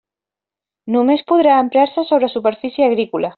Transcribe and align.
Només 0.95 1.23
podrà 1.31 1.59
emprar-se 1.65 2.07
sobre 2.13 2.31
superfície 2.37 2.89
agrícola. 2.89 3.29